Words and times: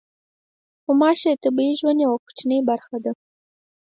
غوماشې 0.83 1.29
د 1.33 1.37
طبیعي 1.43 1.73
ژوند 1.79 1.99
یوه 2.05 2.17
کوچنۍ 2.25 2.59
برخه 2.69 2.97
ده. 3.03 3.11